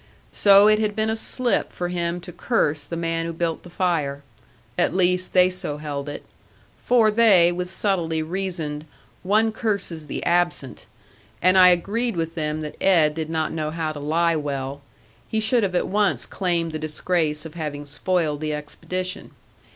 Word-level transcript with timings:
So 0.31 0.67
it 0.67 0.79
had 0.79 0.95
been 0.95 1.11
a 1.11 1.15
slip 1.15 1.71
for 1.71 1.89
him 1.89 2.19
to 2.21 2.31
curse 2.31 2.83
the 2.85 2.97
man 2.97 3.27
who 3.27 3.31
built 3.33 3.61
the 3.61 3.69
fire. 3.69 4.23
At 4.75 4.95
least, 4.95 5.33
they 5.33 5.47
so 5.51 5.77
held 5.77 6.09
it. 6.09 6.23
For, 6.75 7.11
they 7.11 7.51
with 7.51 7.69
subtlety 7.69 8.23
reasoned, 8.23 8.87
one 9.21 9.51
curses 9.51 10.07
the 10.07 10.23
absent. 10.25 10.87
And 11.39 11.55
I 11.55 11.69
agreed 11.69 12.15
with 12.15 12.33
them 12.33 12.61
that 12.61 12.81
Ed 12.81 13.13
did 13.13 13.29
not 13.29 13.51
know 13.51 13.69
how 13.69 13.91
to 13.91 13.99
lie 13.99 14.35
well; 14.35 14.81
he 15.29 15.39
should 15.39 15.61
have 15.61 15.75
at 15.75 15.87
once 15.87 16.25
claimed 16.25 16.71
the 16.71 16.79
disgrace 16.79 17.45
of 17.45 17.53
having 17.53 17.85
spoiled 17.85 18.41
the 18.41 18.55
expedition. 18.55 19.29